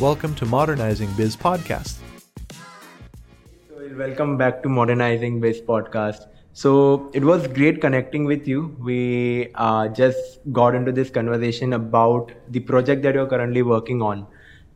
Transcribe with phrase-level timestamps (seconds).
[0.00, 1.96] Welcome to Modernizing Biz Podcast.
[3.68, 6.28] So, welcome back to Modernizing Biz Podcast.
[6.52, 8.76] So, it was great connecting with you.
[8.78, 14.24] We uh, just got into this conversation about the project that you're currently working on.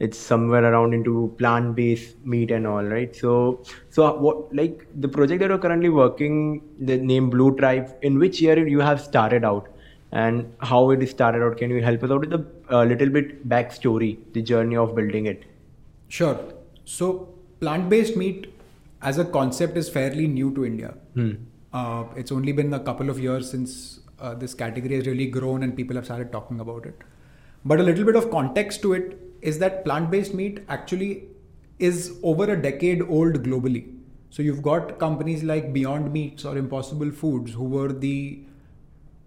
[0.01, 3.15] It's somewhere around into plant-based meat and all, right?
[3.15, 7.95] So, so what like the project that you're currently working, the name Blue Tribe.
[8.03, 9.72] In which year you have started out?
[10.13, 11.57] And how it started out.
[11.57, 12.33] Can you help us out with
[12.69, 15.45] a little bit backstory, the journey of building it?
[16.09, 16.39] Sure.
[16.85, 18.53] So, plant based meat
[19.01, 20.95] as a concept is fairly new to India.
[21.15, 21.33] Hmm.
[21.73, 25.63] Uh, it's only been a couple of years since uh, this category has really grown
[25.63, 26.99] and people have started talking about it.
[27.65, 31.25] But a little bit of context to it is that plant based meat actually
[31.79, 33.97] is over a decade old globally.
[34.29, 38.43] So, you've got companies like Beyond Meats or Impossible Foods who were the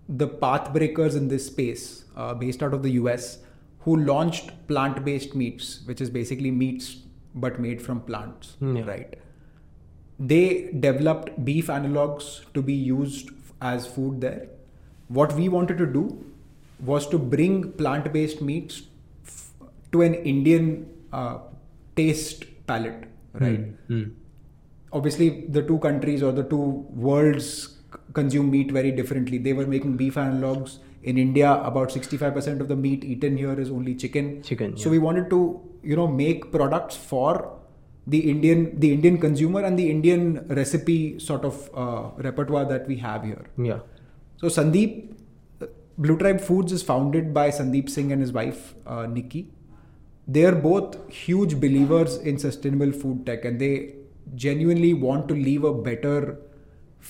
[0.07, 3.39] the path breakers in this space, uh, based out of the US,
[3.79, 6.97] who launched plant based meats, which is basically meats
[7.33, 8.85] but made from plants, hmm, yeah.
[8.85, 9.19] right?
[10.19, 13.29] They developed beef analogs to be used
[13.61, 14.47] as food there.
[15.09, 16.23] What we wanted to do
[16.79, 18.83] was to bring plant based meats
[19.25, 19.51] f-
[19.91, 21.39] to an Indian uh,
[21.95, 23.89] taste palette, right?
[23.89, 24.13] Mm.
[24.93, 27.74] Obviously, the two countries or the two worlds
[28.15, 29.37] consume meat very differently.
[29.37, 30.79] They were making beef analogs.
[31.03, 34.41] In India, about 65% of the meat eaten here is only chicken.
[34.41, 34.75] Chicken.
[34.75, 37.59] So we wanted to, you know, make products for
[38.07, 42.97] the Indian, the Indian consumer and the Indian recipe sort of uh, repertoire that we
[42.97, 43.45] have here.
[43.57, 43.79] Yeah.
[44.37, 45.13] So Sandeep,
[45.97, 49.47] Blue Tribe Foods is founded by Sandeep Singh and his wife uh, Nikki.
[50.27, 53.95] They are both huge believers in sustainable food tech, and they
[54.33, 56.39] genuinely want to leave a better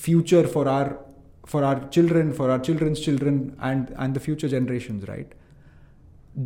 [0.04, 0.98] future for our
[1.46, 5.32] for our children, for our children's children, and and the future generations, right?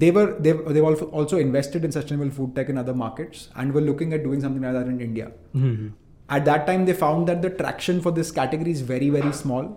[0.03, 3.81] They were they they also invested in sustainable food tech in other markets and were
[3.81, 5.33] looking at doing something like that in India.
[5.55, 5.89] Mm-hmm.
[6.29, 9.71] At that time, they found that the traction for this category is very very small,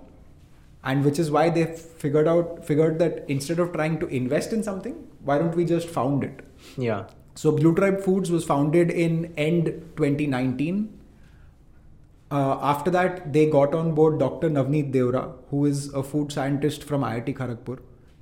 [0.83, 1.65] and which is why they
[2.05, 4.99] figured out figured that instead of trying to invest in something,
[5.31, 6.45] why don't we just found it?
[6.77, 7.05] Yeah.
[7.35, 9.65] So Blue Tribe Foods was founded in end
[9.97, 10.99] 2019
[12.33, 14.49] uh, after that, they got on board Dr.
[14.49, 17.77] Navneet Deora, who is a food scientist from IIT Kharagpur.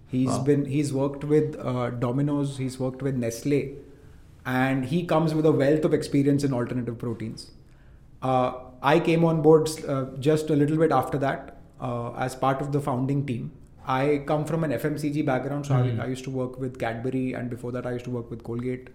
[0.07, 0.43] He's wow.
[0.43, 3.61] been he's worked with uh, Domino's, he's worked with Nestle,
[4.45, 7.51] and he comes with a wealth of experience in alternative proteins.
[8.21, 12.59] Uh, I came on board uh, just a little bit after that uh, as part
[12.59, 13.53] of the founding team.
[13.87, 16.01] I come from an FMCG background, so mm-hmm.
[16.01, 18.43] I, I used to work with Cadbury, and before that, I used to work with
[18.43, 18.89] Colgate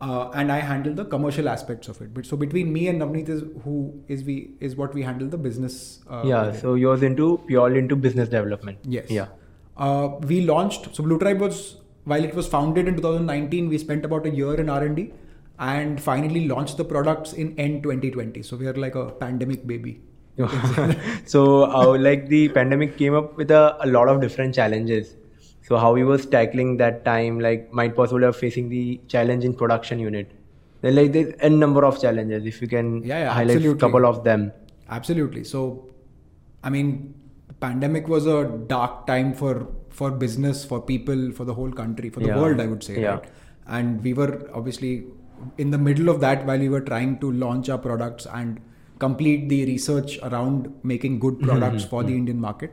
[0.00, 2.12] uh, and I handle the commercial aspects of it.
[2.12, 5.38] But so between me and Navneet is who is we is what we handle the
[5.38, 6.00] business.
[6.08, 6.52] Uh, yeah.
[6.52, 8.78] So yours into purely into business development.
[8.84, 9.10] Yes.
[9.10, 9.28] Yeah.
[9.76, 10.94] Uh, we launched.
[10.94, 14.54] So Blue Tribe was while it was founded in 2019, we spent about a year
[14.54, 15.12] in R and D,
[15.58, 18.42] and finally launched the products in end 2020.
[18.42, 20.00] So we are like a pandemic baby.
[21.24, 25.14] so uh, like the pandemic came up with a, a lot of different challenges
[25.66, 29.54] so how he was tackling that time, like might possibly have facing the challenge in
[29.54, 30.30] production unit.
[30.82, 32.44] Then like there's a number of challenges.
[32.44, 33.78] If you can yeah, yeah, highlight absolutely.
[33.78, 34.52] a couple of them.
[34.90, 35.44] Absolutely.
[35.44, 35.88] So,
[36.62, 37.14] I mean,
[37.60, 42.20] pandemic was a dark time for for business, for people, for the whole country, for
[42.20, 42.40] the yeah.
[42.40, 42.60] world.
[42.60, 43.00] I would say.
[43.00, 43.14] Yeah.
[43.14, 43.24] Right?
[43.66, 45.06] And we were obviously
[45.56, 48.60] in the middle of that while we were trying to launch our products and
[48.98, 51.90] complete the research around making good products mm-hmm.
[51.90, 52.18] for the mm-hmm.
[52.18, 52.72] Indian market.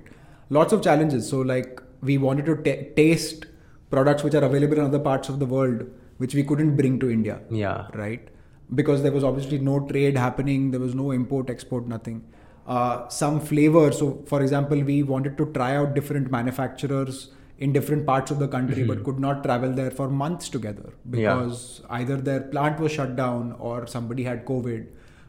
[0.50, 1.30] Lots of challenges.
[1.30, 3.46] So like we wanted to t- taste
[3.90, 5.84] products which are available in other parts of the world
[6.18, 7.42] which we couldn't bring to india.
[7.50, 7.88] Yeah.
[7.94, 8.28] Right?
[8.74, 12.24] Because there was obviously no trade happening there was no import export nothing.
[12.68, 18.06] Uh, some flavor so for example we wanted to try out different manufacturers in different
[18.06, 18.88] parts of the country mm-hmm.
[18.88, 21.96] but could not travel there for months together because yeah.
[21.98, 24.88] either their plant was shut down or somebody had covid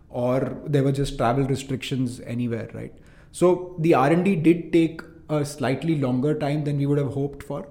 [0.09, 2.94] or there were just travel restrictions anywhere right?
[3.33, 5.00] So the r&d did take
[5.32, 7.66] a slightly longer time than we would have hoped for.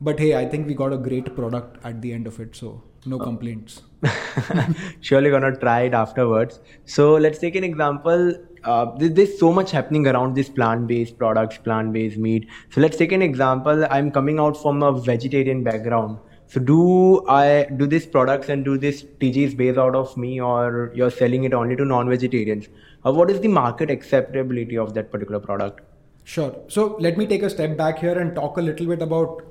[0.00, 2.82] But hey, I think we got a great product at the end of it, so
[3.04, 3.82] no uh, complaints.
[5.00, 6.60] Surely gonna try it afterwards.
[6.86, 8.34] So let's take an example.
[8.64, 12.48] Uh, there's so much happening around this plant-based products, plant-based meat.
[12.70, 13.86] So let's take an example.
[13.90, 16.18] I'm coming out from a vegetarian background.
[16.46, 20.90] So do I do these products and do this TGs based out of me, or
[20.94, 22.68] you're selling it only to non-vegetarians?
[23.04, 25.82] Uh, what is the market acceptability of that particular product?
[26.30, 26.54] Sure.
[26.68, 29.42] So let me take a step back here and talk a little bit about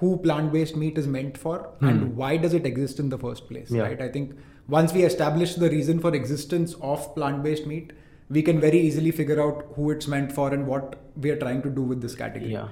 [0.00, 1.88] who plant-based meat is meant for mm.
[1.90, 3.70] and why does it exist in the first place.
[3.70, 3.82] Yeah.
[3.82, 4.00] Right.
[4.00, 4.32] I think
[4.68, 7.92] once we establish the reason for existence of plant-based meat,
[8.30, 11.62] we can very easily figure out who it's meant for and what we are trying
[11.62, 12.52] to do with this category.
[12.52, 12.68] Yeah.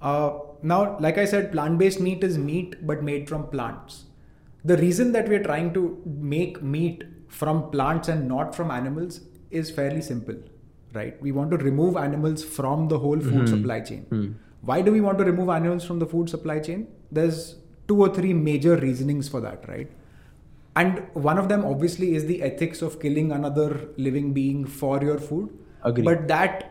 [0.00, 4.04] Uh, now, like I said, plant-based meat is meat but made from plants.
[4.64, 9.20] the reason that we're trying to make meat from plants and not from animals
[9.50, 10.36] is fairly simple,
[10.94, 11.20] right?
[11.20, 14.06] We want to remove animals from the whole food supply chain.
[14.62, 16.86] Why do we want to remove animals from the food supply chain?
[17.12, 17.56] There's
[17.88, 19.90] two or three major reasonings for that, right?
[20.76, 25.18] And one of them obviously is the ethics of killing another living being for your
[25.18, 25.50] food.
[25.82, 26.02] Agree.
[26.02, 26.70] But that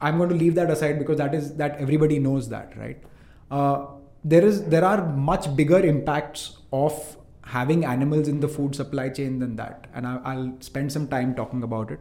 [0.00, 3.02] I'm going to leave that aside because that is that everybody knows that, right?
[3.50, 3.86] Uh,
[4.24, 9.38] there is there are much bigger impacts of having animals in the food supply chain
[9.38, 12.00] than that, and I, I'll spend some time talking about it.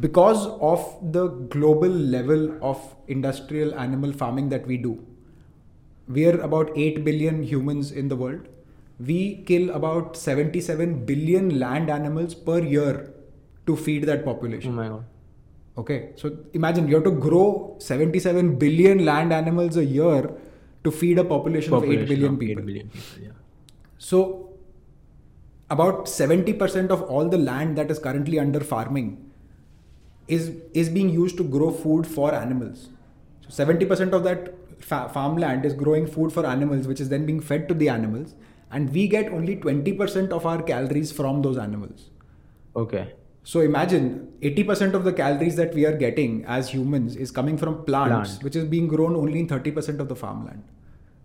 [0.00, 5.04] Because of the global level of industrial animal farming that we do,
[6.08, 8.48] we are about 8 billion humans in the world.
[8.98, 13.12] We kill about 77 billion land animals per year
[13.66, 14.72] to feed that population.
[14.72, 14.76] Oh population.
[14.76, 15.04] my god.
[15.76, 20.30] Okay, so imagine you have to grow 77 billion land animals a year
[20.84, 22.62] to feed a population, of 8 billion of people.
[22.62, 23.30] 8 billion people, yeah.
[23.98, 24.50] So,
[25.70, 29.31] about 70% of all the land that is currently under farming
[30.28, 32.88] is, is being used to grow food for animals.
[33.48, 37.40] So, 70% of that fa- farmland is growing food for animals, which is then being
[37.40, 38.34] fed to the animals.
[38.70, 42.08] And we get only 20% of our calories from those animals.
[42.74, 43.12] Okay.
[43.44, 47.84] So imagine 80% of the calories that we are getting as humans is coming from
[47.84, 48.44] plants, Plant.
[48.44, 50.62] which is being grown only in 30% of the farmland.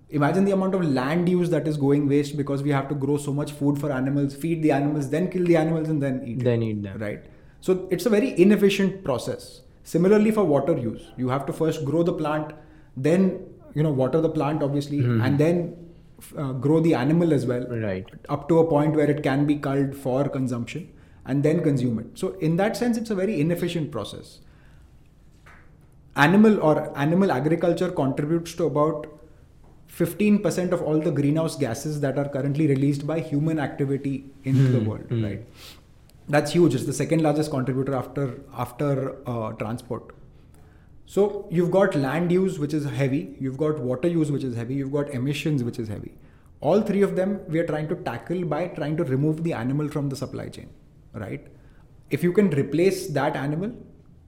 [0.10, 3.18] Imagine the amount of land use that is going waste because we have to grow
[3.18, 6.40] so much food for animals, feed the animals, then kill the animals and then eat.
[6.42, 6.98] it, Then eat them.
[6.98, 7.24] Right.
[7.62, 9.62] So it's a very inefficient process.
[9.84, 12.54] Similarly for water use, you have to first grow the plant,
[12.96, 15.22] then you know water the plant obviously, hmm.
[15.22, 15.88] and then
[16.38, 18.06] uh, grow the animal as well Right.
[18.28, 20.90] up to a point where it can be culled for consumption
[21.26, 22.18] and then consume it.
[22.18, 24.40] So, in that sense, it's a very inefficient process.
[26.16, 29.08] Animal or animal agriculture contributes to about
[29.96, 34.80] 15% of all the greenhouse gases that are currently released by human activity into the
[34.80, 34.86] hmm.
[34.86, 35.24] world, hmm.
[35.24, 35.46] right?
[36.30, 36.76] That's huge.
[36.76, 40.14] It's the second largest contributor after after uh, transport.
[41.06, 43.36] So you've got land use, which is heavy.
[43.40, 44.76] You've got water use, which is heavy.
[44.76, 46.16] You've got emissions, which is heavy.
[46.60, 49.88] All three of them we are trying to tackle by trying to remove the animal
[49.88, 50.70] from the supply chain,
[51.14, 51.48] right?
[52.10, 53.72] If you can replace that animal,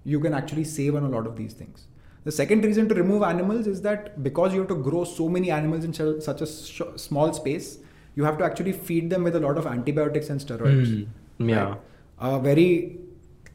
[0.05, 1.87] you can actually save on a lot of these things.
[2.23, 5.51] The second reason to remove animals is that because you have to grow so many
[5.51, 7.79] animals in such a sh- small space,
[8.15, 11.07] you have to actually feed them with a lot of antibiotics and steroids.
[11.37, 11.49] Hmm.
[11.49, 11.63] Yeah.
[11.63, 11.77] Right?
[12.19, 12.99] A very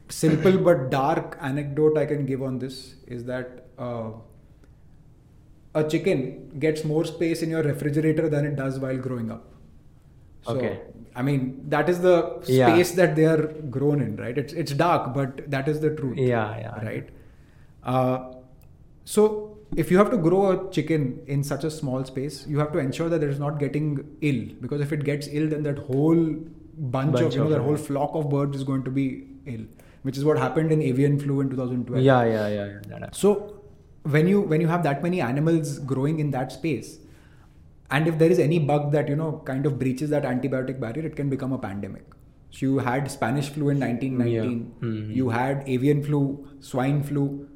[0.09, 4.11] simple but dark anecdote I can give on this is that uh,
[5.73, 9.45] a chicken gets more space in your refrigerator than it does while growing up.
[10.43, 10.79] So, Okay.
[11.15, 12.67] I mean, that is the Yeah.
[12.73, 13.43] space that they are
[13.75, 14.37] grown in, right?
[14.37, 16.17] It's it's dark, but that is the truth.
[16.17, 16.85] Yeah, yeah.
[16.85, 17.09] Right.
[17.83, 18.33] Uh,
[19.05, 22.71] so if you have to grow a chicken in such a small space, you have
[22.73, 23.87] to ensure that it is not getting
[24.21, 26.21] ill because if it gets ill, then that whole
[26.77, 29.65] bunch, Bunch of you know that whole flock of birds is going to be ill,
[30.03, 32.01] which is what happened in avian flu in 2012.
[32.03, 32.65] Yeah, yeah, yeah.
[32.65, 32.99] yeah.
[32.99, 33.15] That.
[33.15, 33.61] So
[34.03, 36.99] when you when you have that many animals growing in that space,
[37.91, 41.05] and if there is any bug that you know kind of breaches that antibiotic barrier,
[41.05, 42.03] it can become a pandemic.
[42.51, 44.73] So you had Spanish flu in 1919.
[44.81, 44.87] Yeah.
[44.89, 45.15] Mhm.
[45.15, 47.47] You had avian flu, swine flu,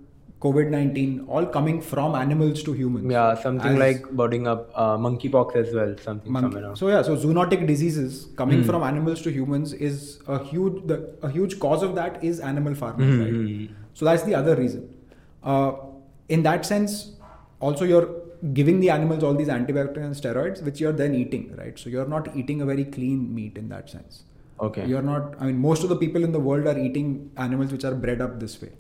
[0.42, 3.12] COVID 19, all coming from animals to humans.
[3.12, 5.96] Yeah, something As like budding up uh, monkeypox as well.
[6.02, 6.76] Something monk- somewhere.
[6.76, 8.36] So yeah, so zoonotic diseases Hmm.
[8.36, 12.40] coming from animals to humans is a huge the, a huge cause of that is
[12.52, 13.34] animal farming, Mhm, right?
[13.34, 13.68] mhm.
[13.94, 14.88] So that's the other reason.
[15.44, 15.72] Uh,
[16.30, 16.98] in that sense,
[17.60, 18.08] also you're
[18.54, 21.78] giving the animals all these antibiotics and steroids, which you're then eating, right?
[21.78, 24.24] So you're not eating a very clean meat in that sense.
[24.68, 24.86] Okay.
[24.86, 25.36] You're not.
[25.40, 28.22] I mean, most of the people in the world are eating animals which are bred
[28.22, 28.72] up this way.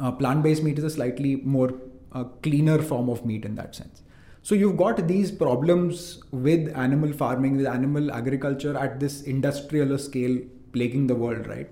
[0.00, 1.74] Uh, plant-based meat is a slightly more
[2.12, 4.02] uh, cleaner form of meat in that sense.
[4.42, 10.38] So you've got these problems with animal farming, with animal agriculture at this industrial scale
[10.72, 11.68] plaguing the world, right?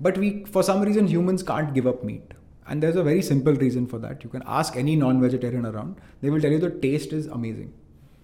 [0.00, 2.34] But we, for some reason, humans can't give up meat.
[2.66, 4.24] And there's a very simple reason for that.
[4.24, 7.72] You can ask any non-vegetarian around; they will tell you the taste is amazing.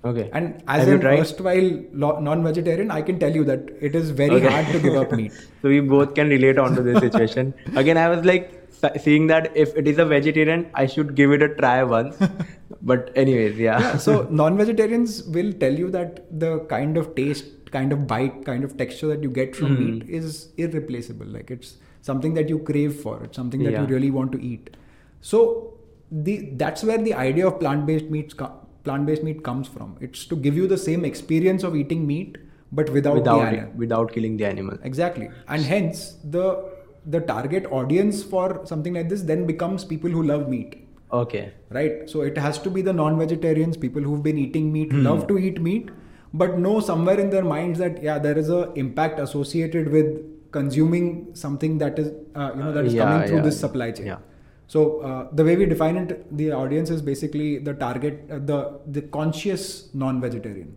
[0.04, 0.28] Okay.
[0.34, 4.36] And as Have you an erstwhile non-vegetarian, I can tell you that it is very
[4.36, 4.48] Okay.
[4.48, 5.32] hard to give up meat.
[5.62, 7.54] so we both can relate on to this situation.
[7.76, 8.52] Again, I was like
[8.98, 12.16] seeing that if it is a vegetarian, I should give it a try once.
[12.82, 13.80] but anyways, yeah.
[13.80, 18.64] yeah, so non-vegetarians will tell you that the kind of taste, kind of bite, kind
[18.64, 19.84] of texture that you get from Mhm.
[19.84, 21.26] meat is irreplaceable.
[21.26, 23.22] Like it's something that you crave for.
[23.24, 23.82] It's something that Yeah.
[23.82, 24.76] you really want to eat.
[25.20, 25.74] So
[26.10, 28.34] the that's where the idea of plant-based meats
[28.84, 29.96] plant-based meat comes from.
[30.00, 32.36] It's to give you the same experience of eating meat,
[32.70, 34.76] but without, without without killing the animal.
[34.82, 35.28] Exactly.
[35.48, 36.46] And hence the
[37.06, 40.76] the target audience for something like this then becomes people who love meat.
[41.12, 41.52] Okay.
[41.70, 42.08] Right?
[42.10, 45.02] So it has to be the non-vegetarians, people who've been eating meat, Hmm.
[45.04, 45.90] love to eat meat,
[46.32, 50.14] but know somewhere in their minds that yeah, there is a impact associated with
[50.50, 53.90] consuming something that is uh, you know that is Yeah, coming through yeah, this supply
[53.92, 54.06] chain.
[54.06, 54.18] yeah.
[54.66, 58.80] So uh, the way we define it, the audience is basically the target, uh, the
[58.86, 60.74] the conscious non-vegetarian.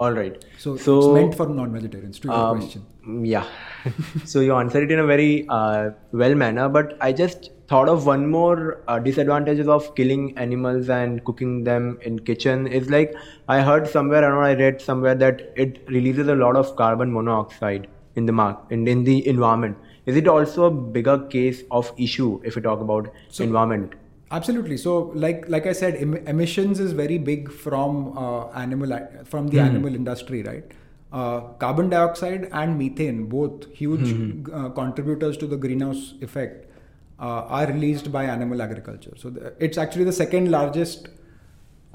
[0.00, 0.44] All right.
[0.58, 2.18] So, so it's meant for non-vegetarians.
[2.20, 3.24] To your Um, question.
[3.24, 3.46] Yeah.
[4.24, 8.06] so you answered it in a very uh, well manner, but I just thought of
[8.06, 13.14] one more uh, disadvantages of killing animals and cooking them in kitchen is like
[13.46, 17.88] I heard somewhere and I read somewhere that it releases a lot of carbon monoxide
[18.16, 19.76] in the mark in, in the environment.
[20.10, 23.96] Is it also a bigger case of issue if we talk about So- environment?
[24.36, 24.76] Absolutely.
[24.80, 28.90] So, like like I said, em- emissions is very big from uh, animal
[29.34, 30.74] from the animal industry, right?
[31.20, 34.10] Uh, carbon dioxide and methane, both huge
[34.52, 36.66] uh, contributors to the greenhouse effect,
[37.18, 39.14] uh, are released by animal agriculture.
[39.22, 41.08] So, the, it's actually the second largest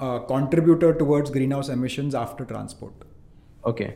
[0.00, 2.94] uh, contributor towards greenhouse emissions after transport.
[3.64, 3.94] Okay.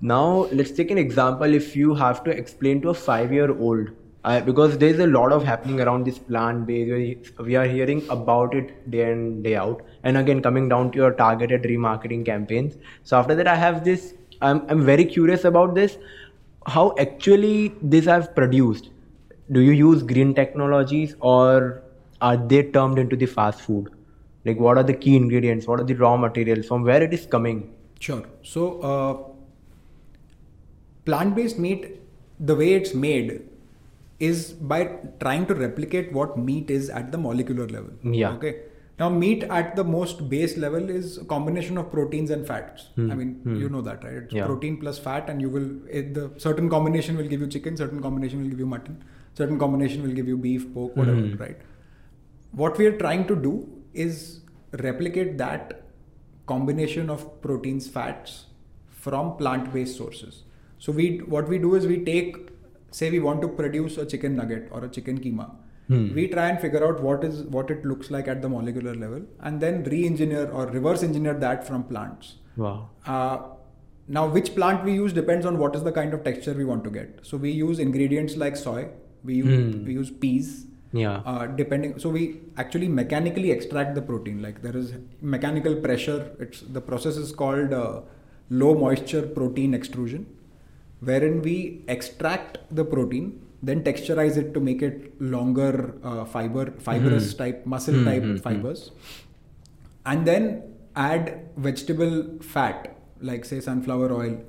[0.00, 1.52] Now let's take an example.
[1.52, 3.88] If you have to explain to a five-year-old,
[4.24, 6.90] uh, because there's a lot of happening around this plant-based,
[7.38, 9.82] we, we are hearing about it day in day out.
[10.04, 12.76] And again, coming down to your targeted remarketing campaigns.
[13.02, 14.14] So after that, I have this.
[14.40, 15.98] I'm I'm very curious about this.
[16.66, 18.90] How actually this have produced?
[19.50, 21.82] Do you use green technologies or
[22.20, 23.90] are they termed into the fast food?
[24.44, 25.66] Like what are the key ingredients?
[25.66, 26.66] What are the raw materials?
[26.66, 27.74] From where it is coming?
[27.98, 28.22] Sure.
[28.42, 29.37] So, uh,
[31.08, 31.84] plant based meat,
[32.50, 33.28] the way it's made
[34.30, 34.78] is by
[35.20, 37.92] trying to replicate what meat is at the molecular level.
[38.22, 38.32] Yeah.
[38.32, 38.52] Okay.
[39.00, 42.86] Now, meat at the most base level is a combination of proteins and fats.
[42.98, 43.28] I mean,
[43.60, 44.14] you know that, right?
[44.22, 44.38] It's Hmm.
[44.38, 44.46] Yeah.
[44.50, 45.68] protein plus fat, and you will
[46.00, 48.96] it, the certain combination will give you chicken, certain combination will give you mutton,
[49.42, 51.36] certain combination will give you beef, pork, whatever, Hmm.
[51.44, 51.62] right?
[52.64, 53.54] What we are trying to do
[54.08, 54.40] is
[54.88, 55.80] replicate that
[56.46, 58.36] combination of proteins, fats
[59.06, 60.42] from plant-based sources.
[60.78, 62.36] So we what we do is we take,
[62.90, 65.50] say, we want to produce a chicken nugget or a chicken keema.
[65.90, 69.22] We try and figure out what is what it looks like at the molecular level,
[69.40, 72.34] and then re-engineer or reverse engineer that from plants.
[72.56, 72.90] Wow.
[73.06, 73.38] Uh,
[74.06, 76.84] now, which plant we use depends on what is the kind of texture we want
[76.84, 77.20] to get.
[77.22, 78.88] So we use ingredients like soy.
[79.24, 80.66] We use we use peas.
[80.92, 81.22] Yeah.
[81.24, 84.42] Uh, depending, so we actually mechanically extract the protein.
[84.42, 84.92] Like there is
[85.22, 86.32] mechanical pressure.
[86.38, 88.02] It's the process is called uh,
[88.50, 90.26] low moisture protein extrusion,
[91.00, 97.34] wherein we extract the protein, then texturize it to make it longer uh, fiber, fibrous
[97.34, 98.90] type, muscle type fibers.
[100.06, 100.62] And then
[100.96, 104.40] add vegetable fat like say sunflower oil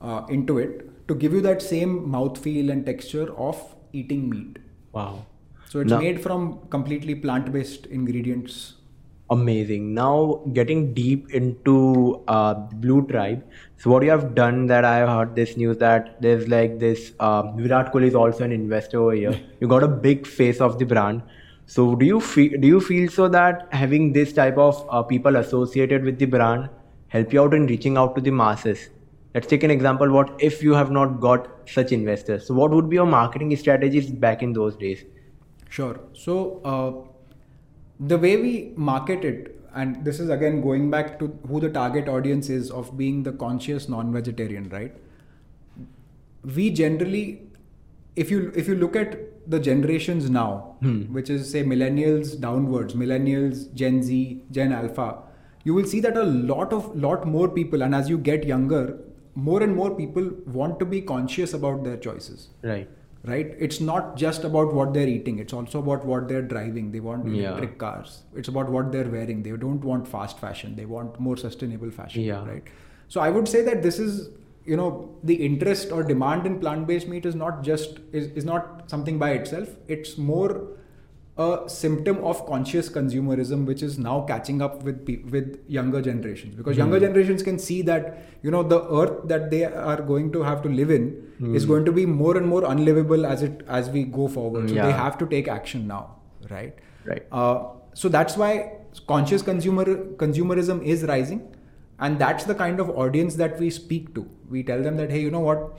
[0.00, 4.58] uh, into it to give you that same mouthfeel and texture of eating meat.
[4.92, 5.26] Wow.
[5.68, 8.74] so it's Now- made from completely plant-based ingredients
[9.30, 9.94] Amazing.
[9.94, 13.42] Now getting deep into uh, Blue Tribe.
[13.78, 17.12] So what you have done that I have heard this news that there's like this
[17.20, 19.40] um, Virat Kohli is also an investor over here.
[19.60, 21.22] You got a big face of the brand.
[21.66, 25.36] So do you feel do you feel so that having this type of uh, people
[25.36, 26.68] associated with the brand
[27.08, 28.90] help you out in reaching out to the masses?
[29.34, 30.10] Let's take an example.
[30.10, 32.46] What if you have not got such investors?
[32.46, 35.02] So what would be your marketing strategies back in those days?
[35.70, 35.98] Sure.
[36.12, 37.13] So uh,
[38.00, 42.08] the way we market it, and this is again going back to who the target
[42.08, 44.94] audience is of being the conscious non-vegetarian, right?
[46.44, 47.42] We generally,
[48.16, 51.02] if you if you look at the generations now, hmm.
[51.12, 55.18] which is say millennials downwards, millennials, Gen Z, Gen Alpha,
[55.64, 58.98] you will see that a lot of lot more people, and as you get younger,
[59.34, 62.88] more and more people want to be conscious about their choices Right.
[63.24, 63.54] Right?
[63.58, 65.38] It's not just about what they're eating.
[65.38, 66.92] It's also about what they're driving.
[66.92, 67.48] They want Yeah.
[67.50, 68.22] electric cars.
[68.36, 69.42] It's about what they're wearing.
[69.42, 70.76] They don't want fast fashion.
[70.76, 72.46] They want more sustainable fashion Yeah.
[72.46, 72.62] right?
[73.08, 74.30] So i would say that this is
[74.66, 74.86] you know
[75.30, 79.30] the interest or demand in plant-based meat is not just is, is not something by
[79.32, 79.68] itself.
[79.88, 80.68] It's more
[81.36, 86.54] a symptom of conscious consumerism which is now catching up with pe- with younger generations.
[86.54, 90.42] Because younger generations can see that you know the earth that they are going to
[90.42, 91.08] have to live in
[91.54, 94.68] is going to be more and more unlivable as it as we go forward.
[94.68, 96.16] So they have to take action now
[96.50, 96.74] right?
[97.04, 97.26] Right.
[97.32, 97.64] uh,
[97.94, 99.84] so that's why conscious consumer
[100.22, 101.54] consumerism is rising
[101.98, 104.28] and that's the kind of audience that we speak to.
[104.48, 105.78] We tell them that hey you know what?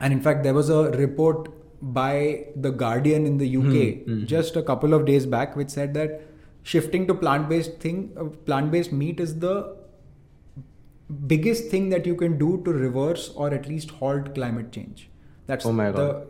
[0.00, 1.48] And in fact there was a report
[1.80, 6.22] by the guardian in the uk just a couple of days back which said that
[6.62, 9.76] shifting to plant-based thing uh, plant-based meat is the
[11.26, 15.08] biggest thing that you can do to reverse or at least halt climate change.
[15.46, 16.26] That's Oh my the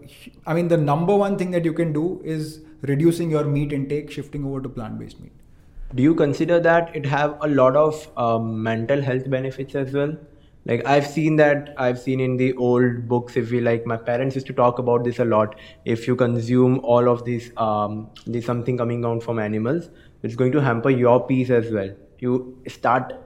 [0.46, 4.10] i mean the number one thing that you can do is reducing your meat intake
[4.10, 5.32] shifting over to plant-based meat.
[5.94, 10.16] Do you consider that it have a lot of um, mental health benefits as well
[10.68, 14.34] like i've seen that i've seen in the old books if we like my parents
[14.38, 15.54] used to talk about this a lot
[15.96, 17.94] if you consume all of this um
[18.26, 19.88] there's something coming out from animals
[20.22, 21.90] it's going to hamper your peace as well
[22.26, 22.36] you
[22.76, 23.16] start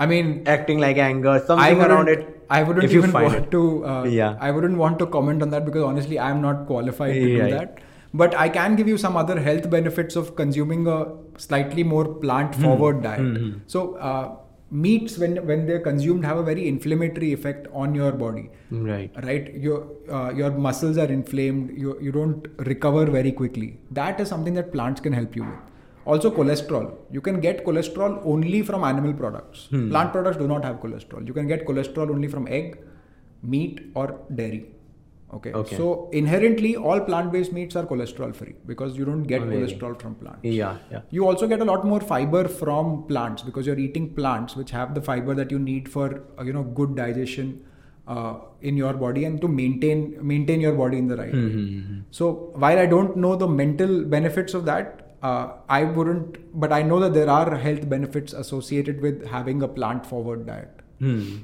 [0.00, 3.38] I mean, acting like anger something around it I wouldn't if you even find want
[3.46, 3.50] it.
[3.50, 3.62] to.
[3.84, 4.36] Uh, Yeah.
[4.40, 7.50] I wouldn't want to comment on that because honestly, I'm not qualified to do Right.
[7.54, 7.80] that.
[8.14, 10.98] But I can give you some other health benefits of consuming a
[11.46, 13.02] slightly more plant-forward Hmm.
[13.08, 13.54] diet.
[13.66, 14.36] So uh,
[14.70, 18.50] meats, when when they're consumed, have a very inflammatory effect on your body.
[18.70, 21.76] right Right, your uh, your muscles are inflamed.
[21.76, 23.78] You you don't recover very quickly.
[23.90, 25.58] That is something that plants can help you with.
[26.06, 26.96] Also, cholesterol.
[27.10, 29.66] You can get cholesterol only from animal products.
[29.70, 29.90] Hmm.
[29.90, 31.26] Plant products do not have cholesterol.
[31.26, 32.78] You can get cholesterol only from egg,
[33.42, 34.66] meat, or dairy.
[35.34, 35.52] Okay.
[35.52, 35.76] Okay.
[35.76, 39.78] So inherently, all plant-based meats are cholesterol-free because you don't get Amazing.
[39.78, 40.40] cholesterol from plants.
[40.42, 44.56] yeah yeah You also get a lot more fiber from plants because you're eating plants
[44.56, 47.62] which have the fiber that you need for uh, you know good digestion
[48.06, 51.32] uh, in your body and to maintain maintain your body in the right.
[51.32, 52.00] Mm-hmm.
[52.10, 56.38] So while I don't know the mental benefits of that, uh, I wouldn't.
[56.58, 60.70] But I know that there are health benefits associated with having a plant forward diet.
[61.00, 61.36] Hmm.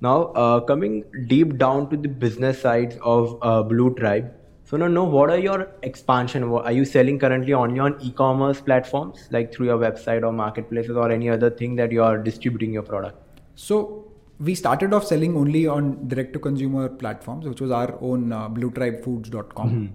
[0.00, 4.32] Now, uh, coming deep down to the business sides of uh, Blue Tribe.
[4.64, 6.44] So now, know what are your expansion?
[6.44, 11.10] Are you selling currently only on e-commerce platforms, like through your website or marketplaces, or
[11.10, 13.18] any other thing that you are distributing your product?
[13.56, 18.32] So we started off selling only on direct to consumer platforms, which was our own
[18.32, 19.92] uh, bluetribefoods.com.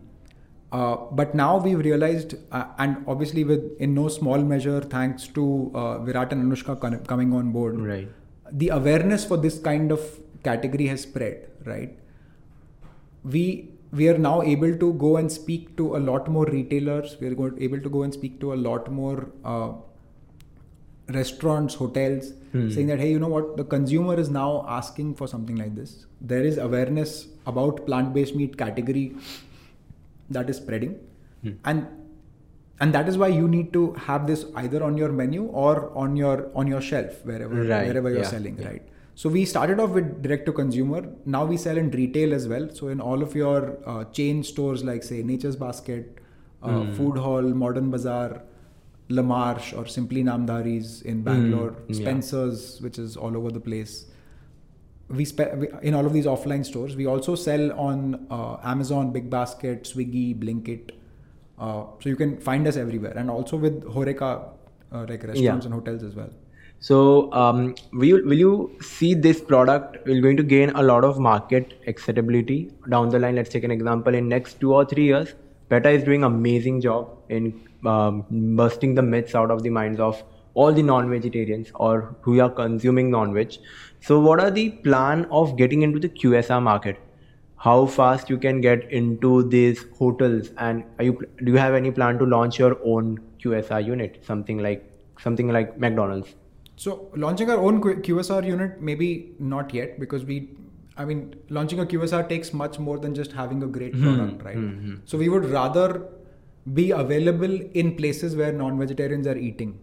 [0.72, 5.72] Uh, but now we've realized, uh, and obviously with in no small measure, thanks to
[5.74, 8.10] uh, Virat and Anushka coming on board, Right.
[8.52, 10.02] The awareness for this kind of
[10.44, 11.50] category has spread.
[11.64, 11.98] Right.
[13.24, 17.18] We we are now able to go and speak to a lot more retailers.
[17.20, 19.74] We are able to go and speak to a lot more uh,
[21.10, 22.34] restaurants, hotels,
[22.70, 26.06] saying that hey, you know what, the consumer is now asking for something like this.
[26.20, 29.16] There is awareness about plant-based meat category
[30.30, 31.00] that is spreading,
[31.64, 31.88] and
[32.80, 36.16] and that is why you need to have this either on your menu or on
[36.16, 38.68] your on your shelf wherever Right, wherever you're yeah, selling, yeah.
[38.70, 38.88] right?
[39.16, 41.02] So we started off with direct to consumer.
[41.26, 42.70] Now we sell in retail as well.
[42.80, 46.18] So in all of your uh, chain stores like say Nature's Basket,
[46.64, 46.92] uh, Hmm.
[46.98, 48.42] Food Hall, Modern Bazaar,
[49.08, 52.00] La Marche, or Simply Namdhari's in Bangalore, Hmm, yeah.
[52.02, 54.06] Spencer's, which is all over the place.
[55.08, 56.96] We, spe- we in all of these offline stores.
[56.98, 60.92] We also sell on uh, Amazon, Big Basket, Swiggy, Blinkit.
[61.58, 64.50] Uh, so you can find us everywhere, and also with Horeca,
[64.92, 66.30] uh, like restaurants and hotels as well.
[66.80, 71.04] So, um, will you, will you see this product will going to gain a lot
[71.04, 73.36] of market acceptability down the line?
[73.36, 74.14] Let's take an example.
[74.14, 75.34] In next two or three years,
[75.70, 80.22] PETA is doing amazing job in um, busting the myths out of the minds of
[80.54, 83.54] all the non-vegetarians or who are consuming non-veg.
[84.02, 86.98] So, what are the plan of getting into the QSR market?
[87.58, 91.92] How fast you can get into these hotels, and are you do you have any
[91.92, 96.36] plan to launch your own QSR unit, something like something like McDonald's?
[96.76, 100.50] So launching our own QSR unit, maybe not yet, because we,
[100.98, 104.16] I mean, launching a QSR takes much more than just having a great mm-hmm.
[104.16, 104.58] product, right?
[104.58, 104.96] Mm-hmm.
[105.06, 106.08] So we would rather
[106.74, 109.80] be available in places where non-vegetarians are eating.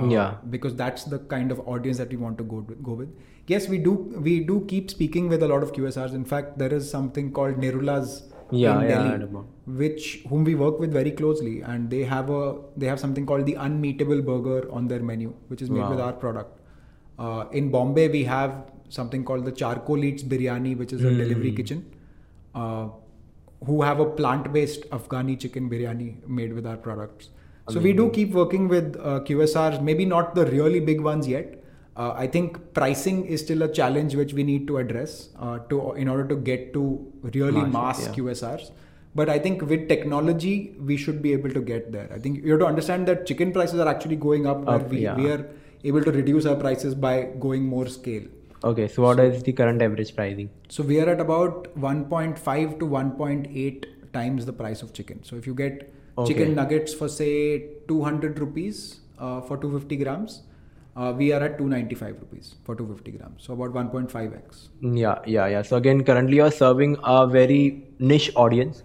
[0.00, 0.34] Uh, Yeah.
[0.50, 3.10] Because that's the kind of audience that we want to go go with.
[3.52, 3.92] Yes, we do.
[4.28, 6.14] We do keep speaking with a lot of QSRs.
[6.20, 8.16] In fact, there is something called Nirula's
[8.56, 9.38] Yeah, in yeah, Delhi
[9.78, 12.42] which whom we work with very closely and they have a
[12.82, 16.12] they have something called the unmeatable burger on their menu which is made with our
[16.24, 16.60] product
[17.24, 18.52] uh, in bombay we have
[18.98, 21.56] something called the charcoal eats biryani which is a delivery Hmm.
[21.62, 21.82] kitchen
[22.54, 22.84] uh,
[23.70, 26.08] who have a plant-based afghani chicken biryani
[26.40, 27.30] made with our products
[27.68, 31.62] so we do keep working with uh, qsrs maybe not the really big ones yet
[31.96, 35.92] uh, I think pricing is still a challenge which we need to address uh, to
[35.92, 38.12] in order to get to really Mass, mass yeah.
[38.12, 38.70] QSRs.
[39.14, 42.10] But I think with technology, we should be able to get there.
[42.14, 44.90] I think you have to understand that chicken prices are actually going up, where Up,
[44.90, 45.16] we, yeah.
[45.16, 45.48] we are
[45.84, 48.24] able to reduce our prices by going more scale.
[48.62, 50.50] Okay, so what is the current average pricing?
[50.68, 55.24] So we are at about 1.5 to 1.8 times the price of chicken.
[55.24, 56.32] So if you get Okay.
[56.32, 60.42] chicken nuggets for say 200 rupees uh, for 250 grams,
[60.96, 63.44] uh, we are at 295 rupees for 250 grams.
[63.44, 64.68] So about 1.5x.
[64.80, 65.62] Yeah, yeah, yeah.
[65.62, 68.82] So again, currently you're serving a very niche audience.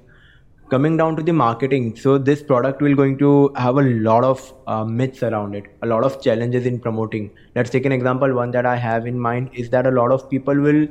[0.69, 4.53] Coming down to the marketing, so this product will going to have a lot of
[4.67, 7.29] uh, myths around it, a lot of challenges in promoting.
[7.55, 8.33] Let's take an example.
[8.33, 10.87] One that I have in mind is that a lot of people will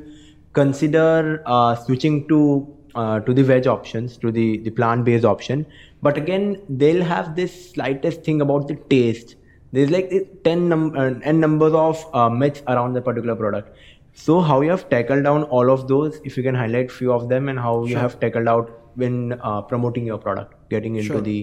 [0.52, 5.64] consider uh, switching to uh, to the veg options, to the the plant based option,
[6.02, 9.36] but again they'll have this slightest thing about the taste
[9.72, 10.10] there's like
[10.44, 13.76] 10 num- uh, n numbers of uh, myths around the particular product
[14.20, 16.16] So how you have tackled down all of those?
[16.28, 19.14] If you can highlight few of them and how you have tackled out when
[19.50, 21.20] uh, promoting your product, getting into Sure.
[21.28, 21.36] the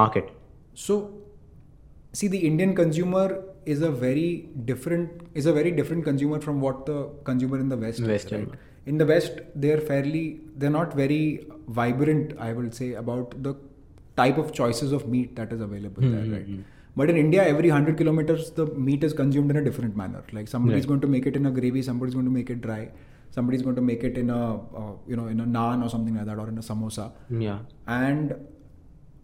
[0.00, 0.28] market.
[0.84, 0.98] So,
[2.20, 3.26] see, the Indian consumer
[3.74, 6.98] is a very different is a very different consumer from what the
[7.32, 8.42] consumer in the West Western.
[8.42, 8.48] is.
[8.54, 8.58] Right?
[8.94, 10.24] In the West, they're fairly
[10.56, 11.22] they're not very
[11.82, 12.34] vibrant.
[12.38, 13.54] I will say about the
[14.16, 16.46] type of choices of meat that is available hmm, there, hmm, right?
[16.46, 16.60] Hmm.
[16.96, 20.22] But in India, every hundred kilometers, the meat is consumed in a different manner.
[20.32, 20.88] Like somebody's Right.
[20.88, 22.90] going to make it in a gravy, somebody's going to make it dry,
[23.30, 26.14] somebody's going to make it in a uh, you know in a naan or something
[26.16, 27.58] like that, or in a samosa Yeah.
[27.86, 28.34] and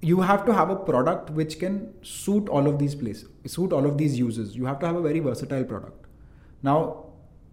[0.03, 3.87] you have to have a product which can suit all of these places suit all
[3.89, 6.07] of these uses you have to have a very versatile product
[6.69, 6.77] now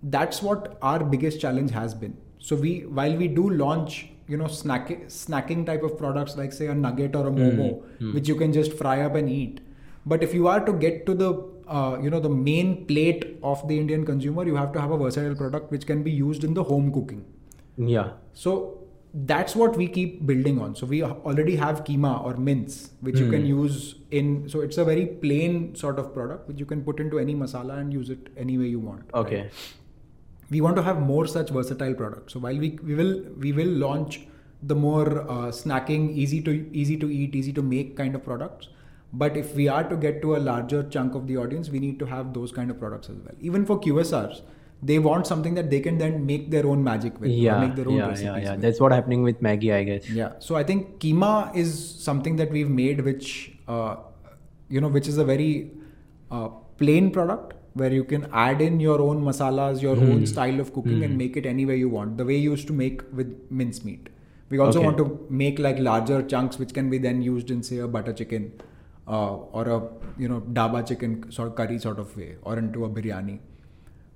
[0.04, 3.98] that's what our biggest challenge has been so we while we do launch
[4.28, 8.06] you know snacking snacking type of products like say a nugget or a momo hmm.
[8.06, 8.14] Hmm.
[8.14, 9.62] which you can just fry up and eat
[10.06, 11.30] but if you are to get to the
[11.68, 14.98] uh, you know the main plate of the indian consumer you have to have a
[14.98, 17.24] versatile product which can be used in the home cooking
[17.78, 18.12] Yeah.
[18.34, 18.54] so
[19.14, 20.76] that's what we keep building on.
[20.76, 23.48] So we already have keema or mince, which you can hmm.
[23.48, 24.48] use in.
[24.50, 27.80] So it's a very plain sort of product which you can put into any masala
[27.80, 29.04] and use it any way you want.
[29.42, 29.52] right?
[30.50, 32.34] We want to have more such versatile products.
[32.34, 33.14] So while we we will
[33.46, 34.22] we will launch
[34.64, 36.52] the more uh, snacking, easy to
[36.84, 38.70] easy to eat, easy to make kind of products.
[39.14, 42.00] But if we are to get to a larger chunk of the audience, we need
[42.00, 43.36] to have those kind of products as well.
[43.42, 44.42] Even for QSRs,
[44.84, 47.60] they want something that they can then make their own magic with, Yeah.
[47.66, 48.08] make their own Yeah.
[48.10, 48.38] recipes Yeah.
[48.44, 48.52] Yeah.
[48.54, 48.62] with.
[48.62, 50.10] That's what happening with Maggi, I guess.
[50.10, 50.34] Yeah.
[50.40, 51.74] So I think keema is
[52.08, 53.32] something that we've made, which
[53.68, 53.96] uh,
[54.70, 55.72] you know, which is a very
[56.32, 60.12] uh, plain product where you can add in your own masalas, your Hmm.
[60.12, 62.18] own style of cooking, and make it any way you want.
[62.18, 64.10] The way you used to make with mincemeat.
[64.50, 64.86] We also Okay.
[64.88, 65.06] want to
[65.44, 68.52] make like larger chunks, which can be then used in say a butter chicken.
[69.16, 69.76] Uh, or a
[70.22, 73.36] you know dhaba chicken sort of curry sort of way, or into a biryani.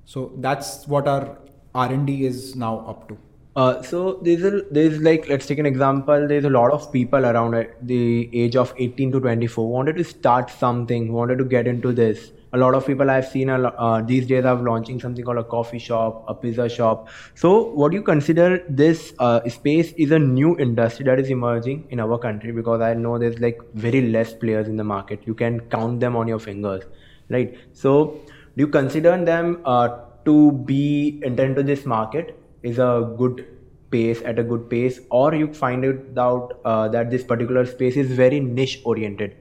[0.06, 1.38] So that's what our
[1.74, 3.18] R and D is now up to.
[3.56, 6.28] Uh, so there's a there's like let's take an example.
[6.28, 10.04] There's a lot of people around at the age of 18 to 24 wanted to
[10.04, 12.32] start something, wanted to get into this.
[12.54, 15.44] A lot of people I've seen lo- uh, these days are launching something called a
[15.44, 17.08] coffee shop, a pizza shop.
[17.34, 21.88] So what do you consider this uh, space is a new industry that is emerging
[21.90, 22.52] in our country?
[22.52, 25.22] Because I know there's like very less players in the market.
[25.26, 26.84] You can count them on your fingers,
[27.30, 27.58] right?
[27.72, 28.20] So
[28.58, 33.46] do you consider them uh, to be enter into this market is a good
[33.92, 37.96] pace at a good pace or you find it out uh, that this particular space
[37.96, 39.36] is very niche oriented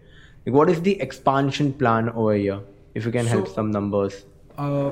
[0.45, 2.61] what is the expansion plan over here
[2.95, 4.19] if you can help some numbers
[4.63, 4.91] Uh,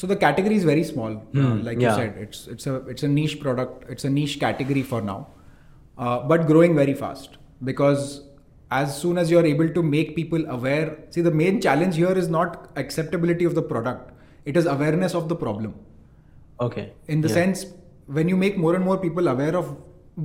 [0.00, 1.12] so the category is very small.
[1.16, 1.88] Uh, Hmm, like yeah.
[1.90, 3.84] you said, it's it's a it's a niche product.
[3.94, 5.16] It's a niche category for now,
[5.98, 7.36] uh, but growing very fast
[7.70, 8.04] because
[8.78, 12.28] as soon as you're able to make people aware, see the main challenge here is
[12.36, 14.12] not acceptability of the product.
[14.52, 15.74] It is awareness of the problem.
[16.68, 17.34] okay In the Yeah.
[17.40, 17.66] sense,
[18.18, 19.74] when you make more and more people aware of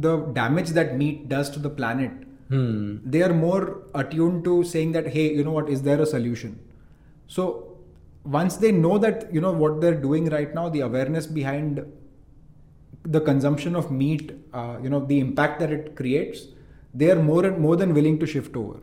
[0.07, 2.11] the damage that meat does to the planet,
[2.55, 2.79] hmm
[3.13, 3.61] they are more
[4.01, 6.57] attuned to saying that hey you know what is there a solution
[7.27, 7.77] so
[8.23, 11.85] once they know that you know what they're doing right now the awareness behind
[13.03, 16.47] the consumption of meat uh, you know the impact that it creates
[16.93, 18.79] they are more and more than willing to shift over.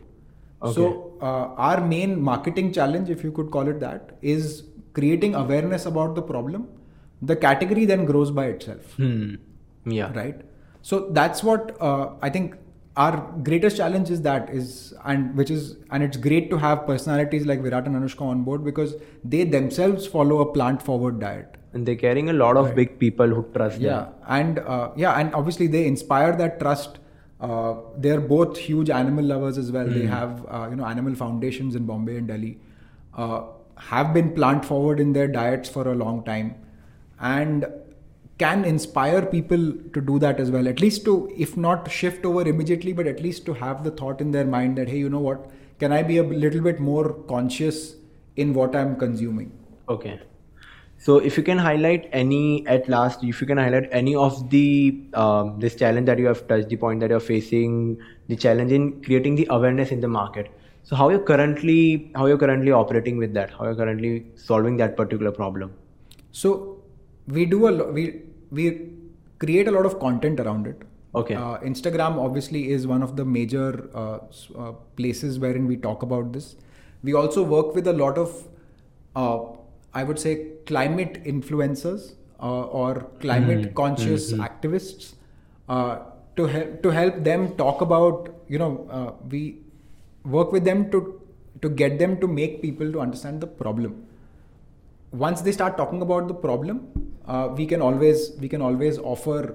[0.63, 0.75] Okay.
[0.75, 5.85] so uh, our main marketing challenge if you could call it that is creating awareness
[5.87, 6.69] about the problem.
[7.21, 8.95] The category then grows by itself.
[8.95, 9.35] Hmm.
[9.85, 10.13] Yeah.
[10.15, 10.41] Right?
[10.83, 12.55] So that's what uh, i think
[12.97, 17.45] our greatest challenge is that is and which is and it's great to have personalities
[17.45, 21.57] like virat and anushka on board because they themselves follow a plant forward diet.
[21.73, 25.19] And they're carrying a lot of big people who trust yeah them and uh, yeah
[25.19, 26.99] and obviously they inspire that trust.
[27.41, 29.87] Uh, they're both huge animal lovers as well.
[29.87, 32.59] They have uh, you know animal foundations in bombay and delhi.
[33.13, 33.43] Uh,
[33.77, 36.55] have been plant forward in their diets for a long time.
[37.19, 37.67] And
[38.39, 42.47] can inspire people to do that as well at least to if not shift over
[42.49, 45.21] immediately but at least to have the thought in their mind that hey you know
[45.21, 47.95] what can i be a little bit more conscious
[48.37, 49.53] in what i'm consuming
[49.89, 50.21] Okay.
[50.97, 55.05] So if you can highlight any at last, if you can highlight any of the
[55.13, 59.03] um, this challenge that you have touched, the point that you're facing, the challenge in
[59.03, 60.51] creating the awareness in the market.
[60.85, 63.51] So how you're currently how you're currently operating with that?
[63.51, 65.75] How you're currently solving that particular problem?
[66.33, 66.83] So
[67.27, 68.23] we do a lot we
[68.55, 68.65] we
[69.39, 70.83] create a lot of content around it.
[71.15, 71.35] Okay.
[71.35, 74.19] Uh, Instagram obviously is one of the major uh,
[74.59, 76.57] uh, places wherein we talk about this.
[77.03, 78.49] We also work with a lot of,
[79.15, 79.39] uh,
[79.93, 80.33] I would say,
[80.67, 85.15] climate influencers uh, or climate conscious activists
[85.69, 85.99] uh,
[86.37, 88.35] to help to help them talk about.
[88.49, 89.59] You know, uh, we
[90.25, 91.21] work with them to
[91.63, 94.05] to get them to make people to understand the problem
[95.15, 99.55] once they start talking about the problem, uh, we can always we can always offer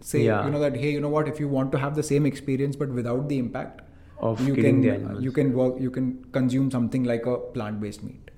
[0.00, 0.44] say Yeah.
[0.44, 2.76] you know that hey you know what if you want to have the same experience
[2.76, 3.82] but without the impact
[4.26, 4.76] Of you can
[5.22, 8.28] you can work you can consume something like a plant based meat.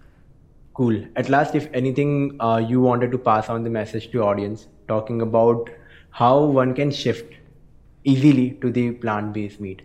[0.79, 0.95] Cool.
[1.15, 5.21] At last, if anything, uh, you wanted to pass on the message to audience, talking
[5.27, 5.69] about
[6.11, 7.35] how one can shift
[8.05, 9.83] easily to the plant-based meat.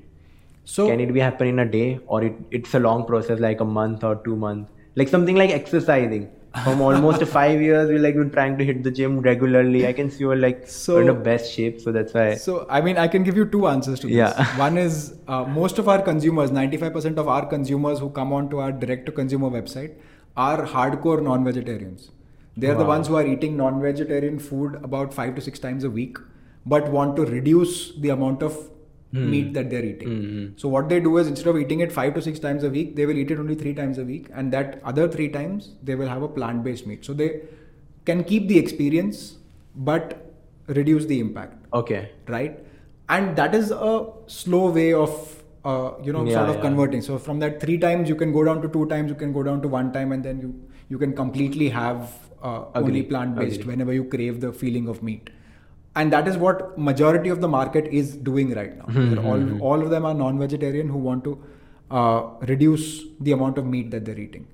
[0.66, 3.62] So can it be happen in a day, or it, it's a long process, like
[3.62, 6.30] a month or two months, like something like exercising?
[6.64, 9.88] From almost five years, we like been trying to hit the gym regularly.
[9.88, 12.36] I can see you're like So- in the best shape, so that's why.
[12.36, 14.16] So, I mean, I can give you two answers to this.
[14.16, 14.58] Yeah.
[14.60, 18.72] One is uh, most of our consumers, 95% of our consumers who come onto our
[18.72, 19.96] direct to consumer website
[20.38, 22.12] are hardcore non vegetarians.
[22.58, 25.90] They're the ones who are eating non vegetarian food about five to six times a
[25.90, 26.18] week,
[26.66, 28.70] but want to reduce the amount of
[29.12, 29.30] Hmm.
[29.32, 30.54] meat that they're eating.
[30.56, 32.96] So, what they do is instead of eating it five to six times a week,
[32.96, 35.96] they will eat it only three times a week, and that other three times they
[35.96, 37.04] will have a plant based meat.
[37.04, 37.42] So, they
[38.06, 39.38] can keep the experience
[39.76, 40.16] but
[40.68, 42.12] reduce the impact Okay.
[42.28, 42.60] right
[43.10, 46.62] and that is a slow way of uh, you know Yeah, sort of yeah.
[46.62, 49.34] converting so from that three times you can go down to two times you can
[49.34, 50.54] go down to one time and then you
[50.90, 55.30] you can completely have uh, only plant based whenever you crave the feeling of meat
[56.00, 59.86] and that is what majority of the market is doing right now Hmm, all all
[59.86, 61.34] of them are non vegetarian who want to
[62.00, 62.22] uh,
[62.54, 62.88] reduce
[63.28, 64.48] the amount of meat that they're eating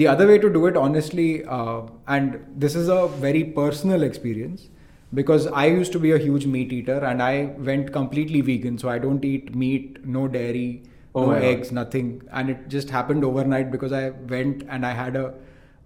[0.00, 1.80] the other way to do it honestly uh,
[2.16, 4.68] and this is a very personal experience
[5.14, 8.76] because I used to be a huge meat eater and I went completely vegan.
[8.76, 10.82] So I don't eat meat, no dairy,
[11.14, 11.44] Oh no my God.
[11.44, 12.20] eggs, nothing.
[12.30, 15.32] And it just happened overnight because I went and I had a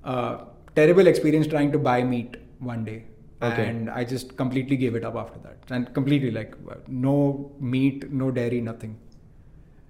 [0.05, 0.38] uh,
[0.75, 3.05] terrible experience trying to buy meat one day.
[3.43, 3.67] Okay.
[3.69, 5.57] And I just completely gave it up after that.
[5.71, 6.55] And completely like
[6.89, 8.97] no meat, no dairy, nothing.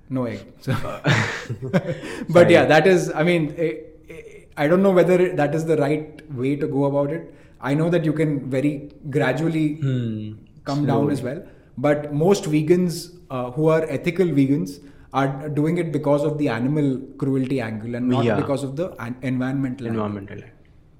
[0.08, 0.40] No egg.
[0.60, 0.72] So,
[2.30, 3.72] but yeah, that is, I mean, eh,
[4.08, 4.20] eh,
[4.56, 7.32] I don't know whether that is the right way to go about it.
[7.60, 10.32] I know that you can very gradually Hmm.
[10.64, 11.42] come down as well.
[11.78, 12.96] But most vegans
[13.30, 14.80] uh, who are ethical vegans
[15.14, 18.36] are doing it because of the animal cruelty angle and not Yeah.
[18.36, 20.04] because of the an- environmental angle.
[20.04, 20.42] environmental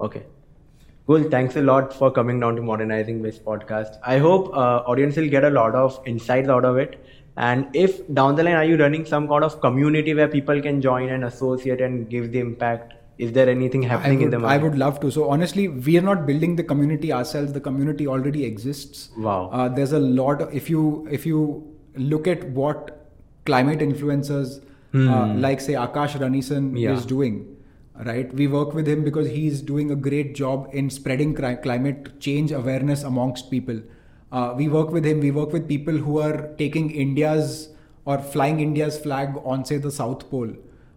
[0.00, 0.22] okay
[1.06, 5.16] cool thanks a lot for coming down to modernizing Biz podcast i hope uh, audience
[5.16, 6.98] will get a lot of insights out of it
[7.36, 10.80] and if down the line are you running some kind of community where people can
[10.80, 14.56] join and associate and give the impact is there anything happening in would, the I
[14.56, 15.10] would love to.
[15.10, 17.52] So honestly, we are not building the community ourselves.
[17.52, 19.10] The community already exists.
[19.16, 19.50] Wow.
[19.52, 20.40] Uh, there's a lot.
[20.40, 21.62] Of, if you if you
[21.94, 23.06] look at what
[23.44, 24.62] climate influencers
[24.94, 26.76] uh, like say Akash Ranison Hmm.
[26.78, 26.92] Yeah.
[26.94, 27.36] is doing,
[28.04, 28.32] right?
[28.34, 32.52] We work with him because he's doing a great job in spreading cri- climate change
[32.52, 33.80] awareness amongst people.
[34.30, 35.20] Uh, we work with him.
[35.20, 37.68] We work with people who are taking India's
[38.04, 40.50] or flying India's flag on say the South Pole.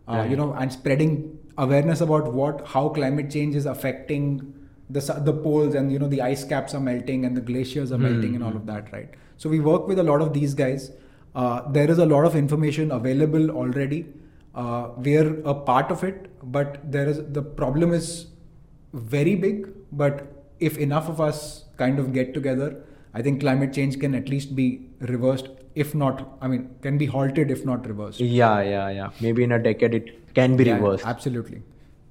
[0.07, 0.29] Uh, Right.
[0.29, 4.53] You know, and spreading awareness about what how climate change is affecting
[4.89, 7.97] the the poles and you know the ice caps are melting and the glaciers are
[7.97, 10.91] melting and all of that right so we work with a lot of these guys
[11.33, 14.05] uh, there is a lot of information available already
[14.55, 16.17] uh, we're a part of it
[16.57, 18.07] but there is the problem is
[19.15, 20.21] very big but
[20.59, 21.39] if enough of us
[21.81, 22.69] kind of get together
[23.13, 24.67] i think climate change can at least be
[25.13, 25.49] reversed
[25.83, 28.19] if not i mean can be halted if not reversed.
[28.19, 29.09] Yeah yeah yeah.
[29.21, 31.05] Maybe in a decade it can be Yeah, reversed.
[31.05, 31.61] absolutely.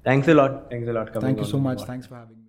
[0.03, 0.69] Thanks a lot.
[0.69, 1.81] Thanks a lot coming thank you so much.
[1.91, 2.44] thanks for having me